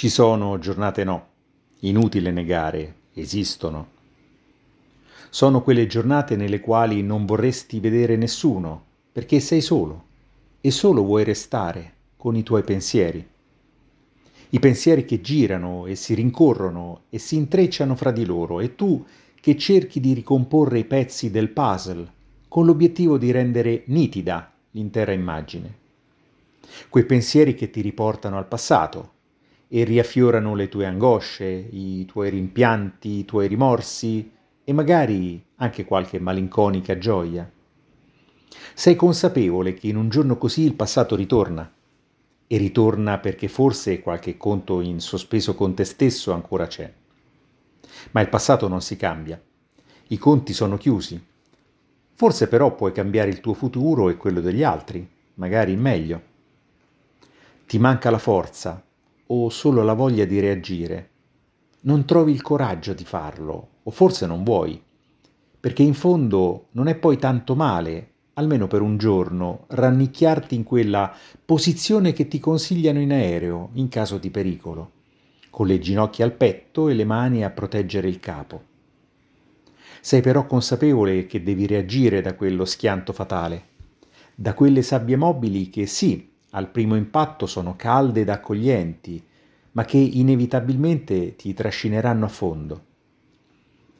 Ci 0.00 0.08
sono 0.08 0.58
giornate 0.58 1.04
no, 1.04 1.26
inutile 1.80 2.30
negare, 2.30 2.94
esistono. 3.12 3.88
Sono 5.28 5.60
quelle 5.60 5.86
giornate 5.86 6.36
nelle 6.36 6.60
quali 6.60 7.02
non 7.02 7.26
vorresti 7.26 7.80
vedere 7.80 8.16
nessuno, 8.16 8.82
perché 9.12 9.40
sei 9.40 9.60
solo 9.60 10.04
e 10.62 10.70
solo 10.70 11.02
vuoi 11.02 11.22
restare 11.22 11.92
con 12.16 12.34
i 12.34 12.42
tuoi 12.42 12.62
pensieri. 12.62 13.28
I 14.48 14.58
pensieri 14.58 15.04
che 15.04 15.20
girano 15.20 15.84
e 15.84 15.96
si 15.96 16.14
rincorrono 16.14 17.02
e 17.10 17.18
si 17.18 17.36
intrecciano 17.36 17.94
fra 17.94 18.10
di 18.10 18.24
loro 18.24 18.60
e 18.60 18.74
tu 18.74 19.04
che 19.38 19.54
cerchi 19.58 20.00
di 20.00 20.14
ricomporre 20.14 20.78
i 20.78 20.86
pezzi 20.86 21.30
del 21.30 21.50
puzzle 21.50 22.10
con 22.48 22.64
l'obiettivo 22.64 23.18
di 23.18 23.30
rendere 23.32 23.82
nitida 23.88 24.50
l'intera 24.70 25.12
immagine. 25.12 25.74
Quei 26.88 27.04
pensieri 27.04 27.54
che 27.54 27.68
ti 27.68 27.82
riportano 27.82 28.38
al 28.38 28.46
passato, 28.46 29.18
e 29.72 29.84
riaffiorano 29.84 30.56
le 30.56 30.68
tue 30.68 30.84
angosce, 30.84 31.44
i 31.44 32.04
tuoi 32.04 32.28
rimpianti, 32.30 33.20
i 33.20 33.24
tuoi 33.24 33.46
rimorsi 33.46 34.28
e 34.64 34.72
magari 34.72 35.40
anche 35.56 35.84
qualche 35.84 36.18
malinconica 36.18 36.98
gioia. 36.98 37.48
Sei 38.74 38.96
consapevole 38.96 39.74
che 39.74 39.86
in 39.86 39.94
un 39.94 40.08
giorno 40.08 40.36
così 40.38 40.62
il 40.62 40.74
passato 40.74 41.14
ritorna 41.14 41.72
e 42.48 42.56
ritorna 42.56 43.18
perché 43.18 43.46
forse 43.46 44.00
qualche 44.00 44.36
conto 44.36 44.80
in 44.80 44.98
sospeso 44.98 45.54
con 45.54 45.72
te 45.72 45.84
stesso 45.84 46.32
ancora 46.32 46.66
c'è. 46.66 46.92
Ma 48.10 48.20
il 48.20 48.28
passato 48.28 48.66
non 48.66 48.80
si 48.80 48.96
cambia, 48.96 49.40
i 50.08 50.18
conti 50.18 50.52
sono 50.52 50.76
chiusi. 50.78 51.24
Forse 52.14 52.48
però 52.48 52.74
puoi 52.74 52.90
cambiare 52.90 53.30
il 53.30 53.38
tuo 53.38 53.54
futuro 53.54 54.08
e 54.08 54.16
quello 54.16 54.40
degli 54.40 54.64
altri, 54.64 55.08
magari 55.34 55.72
in 55.72 55.80
meglio. 55.80 56.22
Ti 57.66 57.78
manca 57.78 58.10
la 58.10 58.18
forza, 58.18 58.84
o 59.32 59.48
solo 59.48 59.82
la 59.82 59.94
voglia 59.94 60.24
di 60.24 60.40
reagire. 60.40 61.08
Non 61.82 62.04
trovi 62.04 62.32
il 62.32 62.42
coraggio 62.42 62.92
di 62.92 63.04
farlo, 63.04 63.68
o 63.82 63.90
forse 63.90 64.26
non 64.26 64.42
vuoi, 64.42 64.80
perché 65.58 65.82
in 65.82 65.94
fondo 65.94 66.66
non 66.72 66.88
è 66.88 66.96
poi 66.96 67.16
tanto 67.16 67.54
male, 67.54 68.08
almeno 68.34 68.66
per 68.66 68.82
un 68.82 68.96
giorno, 68.98 69.64
rannicchiarti 69.68 70.54
in 70.54 70.64
quella 70.64 71.14
posizione 71.44 72.12
che 72.12 72.26
ti 72.26 72.40
consigliano 72.40 73.00
in 73.00 73.12
aereo 73.12 73.70
in 73.74 73.88
caso 73.88 74.18
di 74.18 74.30
pericolo, 74.30 74.90
con 75.50 75.66
le 75.66 75.78
ginocchia 75.78 76.24
al 76.24 76.32
petto 76.32 76.88
e 76.88 76.94
le 76.94 77.04
mani 77.04 77.44
a 77.44 77.50
proteggere 77.50 78.08
il 78.08 78.18
capo. 78.18 78.64
Sei 80.00 80.22
però 80.22 80.46
consapevole 80.46 81.26
che 81.26 81.42
devi 81.42 81.66
reagire 81.66 82.20
da 82.20 82.34
quello 82.34 82.64
schianto 82.64 83.12
fatale, 83.12 83.68
da 84.34 84.54
quelle 84.54 84.82
sabbie 84.82 85.16
mobili 85.16 85.68
che 85.68 85.86
sì, 85.86 86.29
al 86.50 86.68
primo 86.68 86.96
impatto 86.96 87.46
sono 87.46 87.76
calde 87.76 88.22
ed 88.22 88.28
accoglienti, 88.28 89.24
ma 89.72 89.84
che 89.84 89.98
inevitabilmente 89.98 91.36
ti 91.36 91.54
trascineranno 91.54 92.24
a 92.24 92.28
fondo. 92.28 92.84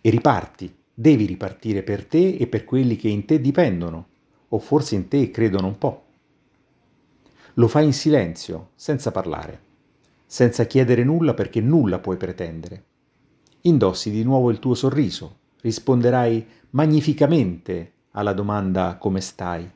E 0.00 0.10
riparti, 0.10 0.74
devi 0.92 1.24
ripartire 1.24 1.82
per 1.82 2.04
te 2.04 2.36
e 2.36 2.46
per 2.46 2.64
quelli 2.64 2.96
che 2.96 3.08
in 3.08 3.24
te 3.24 3.40
dipendono, 3.40 4.06
o 4.48 4.58
forse 4.58 4.94
in 4.94 5.08
te 5.08 5.30
credono 5.30 5.66
un 5.66 5.78
po'. 5.78 6.02
Lo 7.54 7.68
fai 7.68 7.86
in 7.86 7.94
silenzio, 7.94 8.70
senza 8.74 9.10
parlare, 9.10 9.60
senza 10.26 10.66
chiedere 10.66 11.02
nulla 11.04 11.32
perché 11.32 11.60
nulla 11.60 11.98
puoi 11.98 12.16
pretendere. 12.16 12.84
Indossi 13.62 14.10
di 14.10 14.22
nuovo 14.22 14.50
il 14.50 14.58
tuo 14.58 14.74
sorriso, 14.74 15.38
risponderai 15.62 16.46
magnificamente 16.70 17.92
alla 18.10 18.34
domanda 18.34 18.96
come 18.96 19.20
stai 19.20 19.70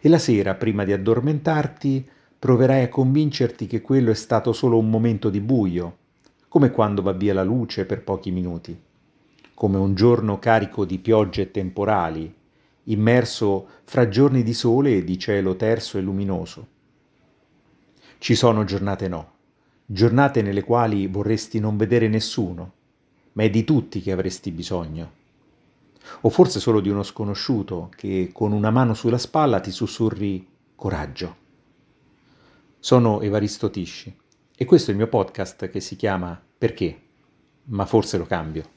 e 0.00 0.08
la 0.08 0.18
sera, 0.18 0.54
prima 0.54 0.84
di 0.84 0.92
addormentarti, 0.92 2.08
proverai 2.38 2.84
a 2.84 2.88
convincerti 2.88 3.66
che 3.66 3.80
quello 3.80 4.10
è 4.10 4.14
stato 4.14 4.52
solo 4.52 4.78
un 4.78 4.88
momento 4.88 5.28
di 5.28 5.40
buio, 5.40 5.96
come 6.48 6.70
quando 6.70 7.02
va 7.02 7.12
via 7.12 7.34
la 7.34 7.42
luce 7.42 7.84
per 7.84 8.02
pochi 8.02 8.30
minuti, 8.30 8.78
come 9.54 9.76
un 9.76 9.94
giorno 9.94 10.38
carico 10.38 10.84
di 10.84 10.98
piogge 10.98 11.50
temporali, 11.50 12.32
immerso 12.84 13.66
fra 13.84 14.08
giorni 14.08 14.42
di 14.42 14.54
sole 14.54 14.96
e 14.96 15.04
di 15.04 15.18
cielo 15.18 15.56
terso 15.56 15.98
e 15.98 16.00
luminoso. 16.00 16.66
Ci 18.18 18.34
sono 18.34 18.64
giornate 18.64 19.08
no, 19.08 19.32
giornate 19.84 20.42
nelle 20.42 20.62
quali 20.62 21.06
vorresti 21.06 21.58
non 21.58 21.76
vedere 21.76 22.08
nessuno, 22.08 22.72
ma 23.32 23.42
è 23.42 23.50
di 23.50 23.64
tutti 23.64 24.00
che 24.00 24.12
avresti 24.12 24.50
bisogno 24.50 25.16
o 26.22 26.28
forse 26.30 26.60
solo 26.60 26.80
di 26.80 26.88
uno 26.88 27.02
sconosciuto 27.02 27.90
che 27.96 28.30
con 28.32 28.52
una 28.52 28.70
mano 28.70 28.94
sulla 28.94 29.18
spalla 29.18 29.60
ti 29.60 29.70
sussurri 29.70 30.46
coraggio. 30.74 31.36
Sono 32.78 33.20
Evaristo 33.20 33.70
Tisci 33.70 34.14
e 34.56 34.64
questo 34.64 34.90
è 34.90 34.92
il 34.92 34.98
mio 34.98 35.08
podcast 35.08 35.68
che 35.68 35.80
si 35.80 35.96
chiama 35.96 36.40
Perché? 36.58 37.00
Ma 37.64 37.84
forse 37.86 38.16
lo 38.18 38.24
cambio. 38.24 38.76